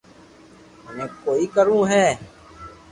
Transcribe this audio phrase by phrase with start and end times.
[0.85, 2.07] منو ڪوئي ڪروہ ھئ